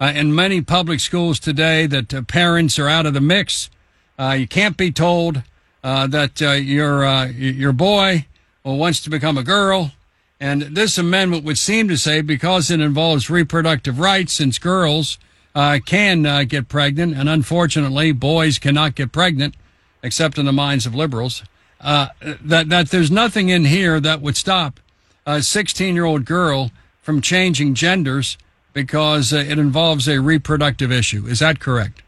Uh, 0.00 0.12
in 0.16 0.34
many 0.34 0.60
public 0.60 0.98
schools 0.98 1.38
today, 1.38 1.86
that 1.86 2.12
uh, 2.12 2.22
parents 2.22 2.76
are 2.76 2.88
out 2.88 3.06
of 3.06 3.14
the 3.14 3.20
mix. 3.20 3.70
Uh, 4.18 4.36
you 4.36 4.48
can't 4.48 4.76
be 4.76 4.90
told 4.90 5.42
uh, 5.84 6.08
that 6.08 6.42
uh, 6.42 6.50
your 6.50 7.04
uh, 7.04 7.26
your 7.26 7.72
boy 7.72 8.26
wants 8.64 9.00
to 9.00 9.10
become 9.10 9.38
a 9.38 9.44
girl. 9.44 9.92
And 10.40 10.62
this 10.62 10.98
amendment 10.98 11.44
would 11.44 11.56
seem 11.56 11.86
to 11.86 11.96
say 11.96 12.20
because 12.20 12.68
it 12.68 12.80
involves 12.80 13.30
reproductive 13.30 14.00
rights, 14.00 14.32
since 14.32 14.58
girls 14.58 15.18
can 15.54 16.46
get 16.48 16.68
pregnant, 16.68 17.16
and 17.16 17.28
unfortunately, 17.28 18.10
boys 18.10 18.58
cannot 18.58 18.96
get 18.96 19.12
pregnant, 19.12 19.54
except 20.02 20.38
in 20.38 20.46
the 20.46 20.52
minds 20.52 20.84
of 20.84 20.96
liberals. 20.96 21.44
that 21.80 22.10
that 22.40 22.90
there's 22.90 23.10
nothing 23.12 23.50
in 23.50 23.66
here 23.66 24.00
that 24.00 24.20
would 24.20 24.36
stop 24.36 24.80
a 25.26 25.42
16 25.42 25.94
year 25.94 26.04
old 26.04 26.24
girl 26.24 26.70
from 27.00 27.20
changing 27.20 27.74
genders 27.74 28.38
because 28.72 29.32
uh, 29.32 29.36
it 29.36 29.58
involves 29.58 30.08
a 30.08 30.20
reproductive 30.20 30.90
issue. 30.90 31.26
Is 31.26 31.40
that 31.40 31.60
correct? 31.60 32.02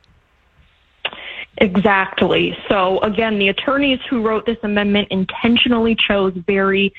Exactly. 1.58 2.56
So, 2.68 2.98
again, 3.00 3.38
the 3.38 3.48
attorneys 3.48 4.00
who 4.10 4.22
wrote 4.22 4.44
this 4.44 4.58
amendment 4.62 5.08
intentionally 5.10 5.94
chose 5.94 6.32
very 6.34 6.92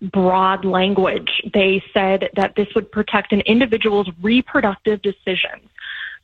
broad 0.00 0.64
language. 0.64 1.42
They 1.52 1.82
said 1.92 2.30
that 2.36 2.54
this 2.54 2.68
would 2.74 2.90
protect 2.90 3.32
an 3.32 3.40
individual's 3.42 4.08
reproductive 4.22 5.02
decisions. 5.02 5.68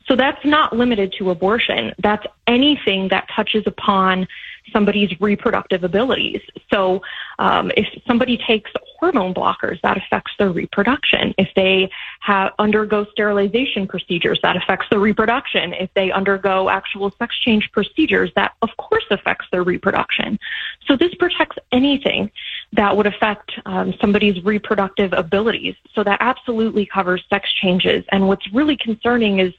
So 0.07 0.15
that's 0.15 0.43
not 0.45 0.75
limited 0.75 1.13
to 1.17 1.31
abortion. 1.31 1.93
That's 1.99 2.25
anything 2.47 3.09
that 3.09 3.27
touches 3.35 3.63
upon 3.65 4.27
somebody's 4.71 5.09
reproductive 5.19 5.83
abilities. 5.83 6.41
So 6.71 7.01
um, 7.39 7.71
if 7.77 7.87
somebody 8.07 8.37
takes 8.37 8.71
hormone 8.99 9.33
blockers, 9.33 9.79
that 9.81 9.97
affects 9.97 10.31
their 10.39 10.51
reproduction. 10.51 11.33
If 11.37 11.49
they 11.55 11.89
have 12.21 12.53
undergo 12.59 13.05
sterilization 13.11 13.87
procedures, 13.87 14.39
that 14.41 14.55
affects 14.55 14.87
their 14.89 14.99
reproduction. 14.99 15.73
If 15.73 15.93
they 15.93 16.11
undergo 16.11 16.69
actual 16.69 17.11
sex 17.11 17.37
change 17.39 17.71
procedures, 17.71 18.31
that 18.35 18.53
of 18.61 18.69
course 18.77 19.05
affects 19.11 19.45
their 19.51 19.63
reproduction. 19.63 20.39
So 20.87 20.95
this 20.95 21.13
protects 21.15 21.57
anything 21.71 22.31
that 22.73 22.95
would 22.95 23.07
affect 23.07 23.51
um, 23.65 23.93
somebody's 24.01 24.43
reproductive 24.43 25.13
abilities. 25.13 25.75
So 25.93 26.03
that 26.03 26.17
absolutely 26.19 26.85
covers 26.85 27.23
sex 27.29 27.51
changes. 27.53 28.03
And 28.11 28.27
what's 28.27 28.51
really 28.53 28.77
concerning 28.77 29.39
is 29.39 29.53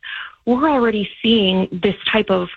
we're 0.46 0.70
already 0.70 1.10
seeing 1.22 1.68
this 1.72 1.96
type 2.10 2.30
of 2.30 2.48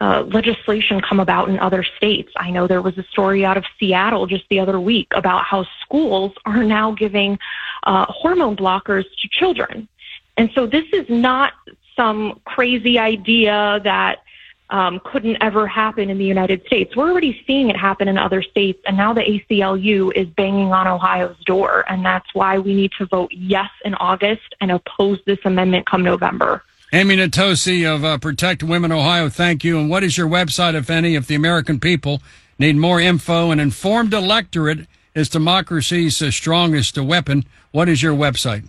uh, 0.00 0.22
legislation 0.28 1.00
come 1.00 1.20
about 1.20 1.48
in 1.48 1.58
other 1.58 1.84
states. 1.96 2.32
I 2.36 2.50
know 2.50 2.66
there 2.66 2.82
was 2.82 2.96
a 2.98 3.04
story 3.04 3.44
out 3.44 3.56
of 3.56 3.64
Seattle 3.78 4.26
just 4.26 4.44
the 4.48 4.60
other 4.60 4.78
week 4.78 5.08
about 5.14 5.44
how 5.44 5.66
schools 5.82 6.32
are 6.44 6.62
now 6.62 6.92
giving 6.92 7.38
uh, 7.84 8.06
hormone 8.08 8.56
blockers 8.56 9.04
to 9.20 9.28
children. 9.30 9.88
And 10.36 10.50
so 10.54 10.66
this 10.66 10.84
is 10.92 11.06
not 11.08 11.52
some 11.96 12.40
crazy 12.44 12.98
idea 12.98 13.80
that 13.82 14.22
um, 14.70 15.00
couldn't 15.04 15.38
ever 15.40 15.66
happen 15.66 16.10
in 16.10 16.18
the 16.18 16.24
United 16.24 16.64
States. 16.66 16.94
We're 16.94 17.10
already 17.10 17.42
seeing 17.46 17.70
it 17.70 17.76
happen 17.76 18.06
in 18.06 18.18
other 18.18 18.42
states, 18.42 18.80
and 18.86 18.96
now 18.96 19.12
the 19.12 19.22
ACLU 19.22 20.12
is 20.14 20.28
banging 20.28 20.72
on 20.72 20.86
Ohio's 20.86 21.38
door, 21.44 21.84
and 21.88 22.04
that's 22.04 22.28
why 22.34 22.58
we 22.58 22.74
need 22.74 22.92
to 22.98 23.06
vote 23.06 23.32
yes 23.32 23.70
in 23.84 23.94
August 23.94 24.54
and 24.60 24.70
oppose 24.70 25.18
this 25.26 25.38
amendment 25.44 25.86
come 25.86 26.02
November. 26.02 26.62
Amy 26.90 27.16
Natoce 27.16 27.86
of 27.86 28.02
uh, 28.02 28.16
Protect 28.16 28.62
Women 28.62 28.92
Ohio, 28.92 29.28
thank 29.28 29.62
you. 29.62 29.78
And 29.78 29.90
what 29.90 30.02
is 30.02 30.16
your 30.16 30.26
website, 30.26 30.74
if 30.74 30.88
any, 30.88 31.16
if 31.16 31.26
the 31.26 31.34
American 31.34 31.78
people 31.78 32.22
need 32.58 32.76
more 32.76 32.98
info? 32.98 33.50
An 33.50 33.60
informed 33.60 34.14
electorate 34.14 34.86
is 35.14 35.28
democracy's 35.28 36.22
uh, 36.22 36.30
strongest 36.30 36.96
weapon. 36.96 37.44
What 37.72 37.90
is 37.90 38.02
your 38.02 38.14
website? 38.14 38.66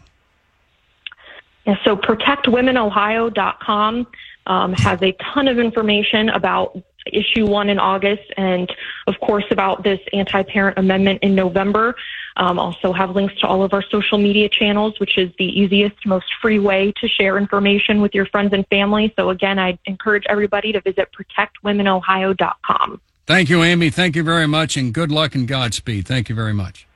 Yeah, 1.66 1.76
so 1.86 1.96
protectwomenohio.com 1.96 4.08
um, 4.48 4.74
has 4.74 5.02
a 5.02 5.16
ton 5.34 5.48
of 5.48 5.58
information 5.58 6.28
about 6.28 6.78
issue 7.16 7.46
one 7.46 7.70
in 7.70 7.80
August 7.80 8.32
and, 8.38 8.72
of 9.08 9.20
course, 9.20 9.46
about 9.52 9.84
this 9.84 10.00
anti 10.14 10.44
parent 10.44 10.78
amendment 10.78 11.20
in 11.22 11.36
November. 11.36 11.96
Um, 12.38 12.58
also 12.58 12.94
have 12.94 13.12
links 13.16 13.36
to 13.42 13.48
all 13.48 13.64
of 13.64 13.74
our 13.74 13.84
social 13.84 14.18
media 14.18 14.48
channels, 14.50 15.00
which 15.00 15.18
is 15.18 15.30
the 15.38 15.46
easiest, 15.46 16.06
most 16.06 16.28
free 16.42 16.60
way 16.60 16.94
to 17.02 17.08
share 17.08 17.38
information 17.38 18.02
with 18.02 18.16
your 18.16 18.26
friends 18.28 18.54
and 18.54 18.66
family. 18.68 19.14
So 19.18 19.30
again, 19.30 19.60
I 19.60 19.78
encourage 19.86 20.24
everybody 20.30 20.72
to 20.72 20.82
visit 20.82 21.10
protectwomenohio.com. 21.12 23.02
Thank 23.26 23.50
you, 23.50 23.64
Amy. 23.64 23.90
Thank 23.90 24.16
you 24.16 24.24
very 24.24 24.48
much, 24.48 24.76
and 24.76 24.94
good 24.94 25.12
luck 25.12 25.36
and 25.36 25.48
Godspeed. 25.48 26.08
Thank 26.08 26.30
you 26.30 26.36
very 26.36 26.54
much. 26.54 26.88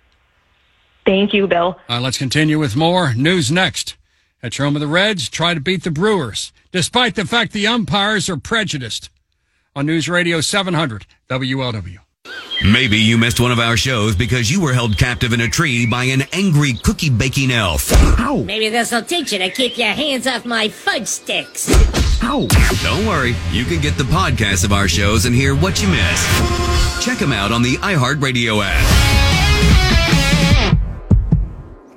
Thank 1.06 1.34
you, 1.34 1.48
Bill. 1.48 1.62
All 1.66 1.80
right, 1.90 2.00
let's 2.02 2.18
continue 2.18 2.58
with 2.58 2.76
more 2.76 3.14
news 3.14 3.52
next. 3.52 3.96
At 4.42 4.58
home 4.58 4.76
of 4.76 4.82
the 4.82 4.88
Reds, 4.88 5.30
try 5.30 5.54
to 5.54 5.60
beat 5.60 5.84
the 5.84 5.92
Brewers, 5.92 6.52
despite 6.72 7.16
the 7.16 7.26
fact 7.26 7.54
the 7.54 7.68
umpires 7.68 8.30
are 8.30 8.38
prejudiced. 8.38 9.10
On 9.76 9.86
News 9.88 10.08
Radio 10.08 10.40
700 10.40 11.08
WLW. 11.30 11.98
Maybe 12.64 12.98
you 13.00 13.18
missed 13.18 13.40
one 13.40 13.52
of 13.52 13.58
our 13.60 13.76
shows 13.76 14.16
because 14.16 14.52
you 14.52 14.62
were 14.62 14.72
held 14.72 14.98
captive 15.00 15.34
in 15.34 15.42
a 15.42 15.48
tree 15.48 15.88
by 15.88 16.04
an 16.06 16.22
angry 16.32 16.74
cookie 16.74 17.10
baking 17.10 17.52
elf. 17.52 17.92
Ow. 18.20 18.44
Maybe 18.46 18.70
this'll 18.70 19.02
teach 19.02 19.34
you 19.34 19.40
to 19.40 19.50
keep 19.50 19.78
your 19.78 19.90
hands 19.90 20.28
off 20.28 20.46
my 20.46 20.70
fudge 20.70 21.08
sticks. 21.08 21.68
Ow. 22.24 22.48
Don't 22.84 23.06
worry, 23.08 23.36
you 23.52 23.66
can 23.66 23.82
get 23.82 23.98
the 23.98 24.04
podcast 24.04 24.64
of 24.64 24.72
our 24.72 24.88
shows 24.88 25.26
and 25.26 25.36
hear 25.36 25.56
what 25.56 25.82
you 25.82 25.88
missed. 25.90 27.04
Check 27.04 27.18
them 27.18 27.34
out 27.34 27.52
on 27.52 27.64
the 27.64 27.74
iHeartRadio 27.78 28.62
app. 28.64 29.33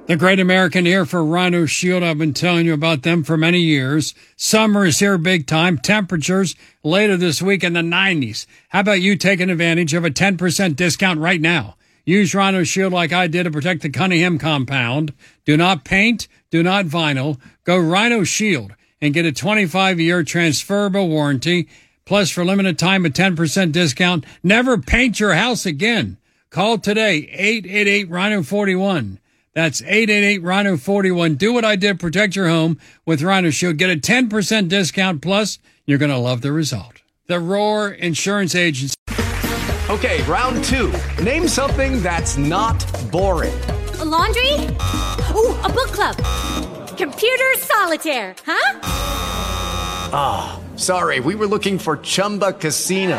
The 0.07 0.17
Great 0.17 0.39
American 0.39 0.87
Ear 0.87 1.05
for 1.05 1.25
Rhino 1.25 1.67
Shield. 1.67 2.05
I've 2.05 2.17
been 2.17 2.33
telling 2.33 2.65
you 2.65 2.75
about 2.75 3.03
them 3.03 3.25
for 3.25 3.37
many 3.37 3.59
years. 3.59 4.15
Summer 4.37 4.87
is 4.87 5.01
here 5.01 5.19
big 5.19 5.49
time. 5.49 5.79
Temperatures 5.79 6.55
later 6.85 7.17
this 7.17 7.43
week 7.43 7.65
in 7.65 7.73
the 7.73 7.81
90s. 7.81 8.47
How 8.69 8.81
about 8.81 9.01
you 9.01 9.17
taking 9.17 9.51
advantage 9.51 9.95
of 9.95 10.05
a 10.05 10.11
10% 10.11 10.77
discount 10.77 11.19
right 11.19 11.41
now? 11.41 11.75
Use 12.05 12.37
Rhino 12.37 12.63
Shield 12.63 12.93
like 12.93 13.13
I 13.13 13.27
did 13.27 13.45
to 13.45 13.51
protect 13.51 13.83
the 13.83 13.91
Cunningham 13.91 14.39
compound. 14.39 15.13
Do 15.45 15.57
not 15.57 15.85
paint. 15.85 16.29
Do 16.53 16.63
not 16.63 16.85
vinyl. 16.85 17.41
Go 17.65 17.77
Rhino 17.77 18.23
Shield 18.23 18.75
and 19.01 19.13
get 19.13 19.27
a 19.27 19.33
25 19.33 19.99
year 19.99 20.23
transferable 20.23 21.09
warranty. 21.09 21.69
Plus 22.05 22.31
for 22.31 22.45
limited 22.45 22.79
time, 22.79 23.05
a 23.05 23.11
10% 23.11 23.73
discount. 23.73 24.25
Never 24.45 24.79
paint 24.79 25.19
your 25.19 25.35
house 25.35 25.67
again. 25.67 26.17
Call 26.51 26.79
today, 26.79 27.29
888 27.33 28.09
Rhino 28.09 28.45
41. 28.45 29.19
That's 29.57 29.81
888 29.81 30.43
Rhino 30.43 30.77
41. 30.77 31.37
Do 31.37 31.51
what 31.55 31.65
I 31.65 31.77
did. 31.77 31.99
Protect 31.99 32.37
your 32.37 32.47
home 32.47 32.79
with 33.07 33.23
Rhino 33.23 33.49
Shield. 33.49 33.79
Get 33.79 33.89
a 33.89 33.97
10% 33.97 34.69
discount. 34.69 35.23
Plus, 35.23 35.59
you're 35.87 35.97
going 35.97 36.11
to 36.11 36.19
love 36.19 36.43
the 36.43 36.53
result. 36.53 37.01
The 37.27 37.41
Roar 37.41 37.89
Insurance 37.89 38.55
Agency. 38.55 38.95
Okay, 39.89 40.23
round 40.25 40.63
two. 40.63 40.93
Name 41.25 41.49
something 41.49 42.03
that's 42.03 42.37
not 42.37 42.77
boring. 43.11 43.59
A 43.99 44.05
laundry? 44.05 44.53
Ooh, 45.33 45.57
a 45.65 45.71
book 45.73 45.91
club. 45.91 46.17
Computer 46.99 47.55
solitaire, 47.57 48.35
huh? 48.45 48.81
Ah, 50.13 50.61
oh, 50.61 50.77
sorry. 50.77 51.21
We 51.21 51.35
were 51.35 51.47
looking 51.47 51.79
for 51.79 51.97
Chumba 51.97 52.53
Casino. 52.53 53.19